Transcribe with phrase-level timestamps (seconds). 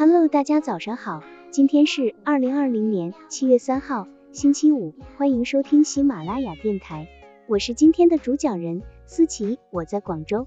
[0.00, 7.06] Hello，大家早上好，今天是二零二零年七月三号，星期五，欢迎收听喜马拉雅电台，
[7.46, 10.46] 我是今天的主讲人思琪，我在广州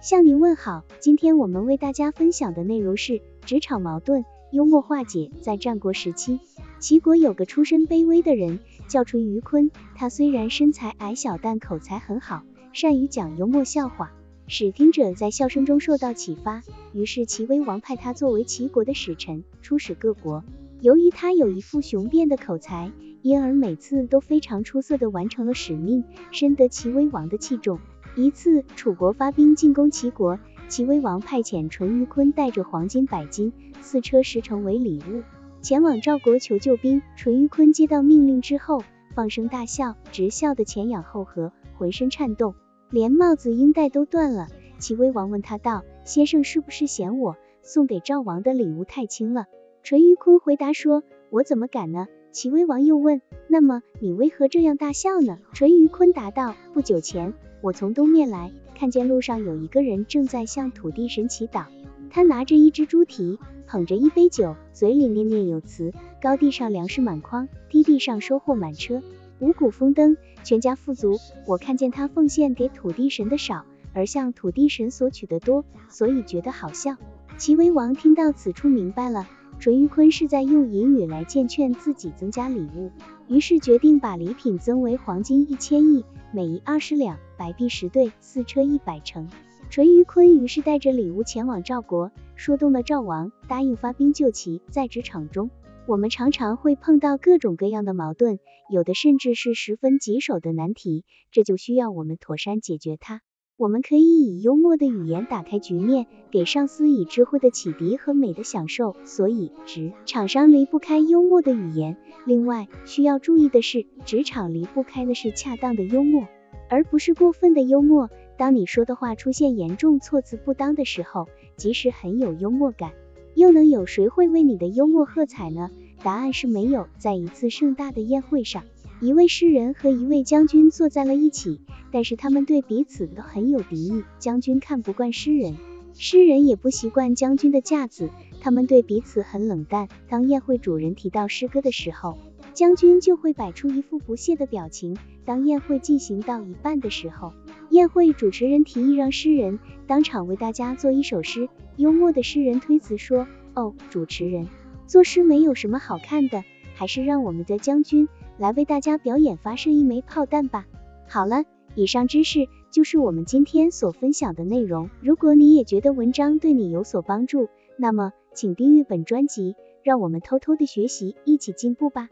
[0.00, 0.84] 向您问好。
[1.00, 5.28] 今天我们为大家分享的内容是职场矛盾幽默化解。
[5.40, 6.38] 在战国时期，
[6.78, 9.72] 齐国有个出身卑微的人，叫淳于髡。
[9.96, 14.12] 他虽然身材矮小，但口才很好，善于讲幽默笑话。
[14.46, 16.62] 使听者在笑声中受到启发，
[16.92, 20.44] 于是齐威王派他作为齐国的使臣，出使各国。
[20.80, 27.78] 由于他有一副雄辩的口才，因而每次都非常出色地完成了使命，深得齐威王的器重。
[28.16, 33.50] 一次，楚国发兵进攻齐国，齐威王派遣淳于髡带着黄金百斤、
[33.80, 35.22] 四车十乘为礼物，
[35.62, 37.00] 前往赵国求救兵。
[37.16, 38.84] 淳于髡接到命令之后，
[39.14, 42.54] 放声大笑，直笑得前仰后合，浑身颤动。
[42.94, 44.46] 连帽子、缨带都断了。
[44.78, 49.46] 齐威王问他道：“先生是不是嫌我送给赵王的礼物太轻了？”
[49.82, 61.64] 淳于髡回答说：“我怎么敢呢？”齐威王又问：“那么你为何这样大笑呢？”淳于髡答道：“不久前，我从东面来，看见路上有一个人正在向土地神祈祷，
[62.10, 65.92] 他拿着一只猪蹄，捧着一杯酒，嘴里念念有词：
[66.22, 69.02] 高地上粮食满筐，低地上收获满车。”
[69.44, 71.18] 五谷丰登，全家富足。
[71.46, 76.96] 我看见他奉献给土地神的少，而向土地神索取的多，所以觉得好笑。
[77.36, 79.28] 齐威王听到此处明白了，
[79.58, 82.90] 淳于髡是在用隐语来荐劝自己增加礼物，
[83.28, 89.28] 于是决定把礼品增为黄金一千亿，每一二十两，白璧十对，四车一百乘。
[89.68, 94.62] 淳于髡于是带着礼物前往赵国，说动了赵王，答应发兵救齐。
[94.70, 95.50] 在职场中，
[95.86, 98.38] 我们常常会碰到各种各样的矛盾，
[98.70, 103.20] 有的甚至是十分棘手的难题，这就需要我们妥善解决它。
[103.58, 108.96] 我们可以以幽默的语言打开局面，给上司以智慧的启迪和美的享受。
[109.04, 111.98] 所以，职场上离不开幽默的语言。
[112.24, 116.26] 另外，需要注意的是，职场离不开的是恰当的幽默，
[116.70, 118.08] 而不是过分的幽默。
[118.38, 122.92] 当你说的话出现严重措辞不当的时候，即使很有幽默感。
[123.34, 125.70] 又能有谁会为你的幽默喝彩呢？
[126.02, 126.86] 答案是没有。
[126.98, 128.62] 在一次盛大的宴会上，
[129.00, 134.04] 一位诗人和一位将军坐在了一起，但是他们对彼此都很有敌意。
[134.18, 135.56] 将军看不惯诗人，
[135.94, 139.88] 诗人也不习惯将军的架子，他们对彼此很冷淡。
[140.08, 142.16] 当宴会主人提到诗歌的时候，
[142.52, 144.96] 将军就会摆出一副不屑的表情。
[145.24, 147.32] 当宴会进行到一半的时候，
[147.70, 151.48] 宴会主持人提议让诗人当场为大家做一首诗。
[151.76, 154.48] 幽默的诗人推辞说：“哦，主持人，
[154.86, 158.08] 作诗没有什么好看的，还是让我们的将军
[158.38, 160.66] 来为大家表演发射一枚炮弹吧。”
[161.08, 164.90] 好了，以上知识就是我们今天所分享的内容。
[165.00, 172.08] 如果你也觉得文章对你有所帮助，那么请订阅本专辑，让我们偷偷的学习，一起进步吧。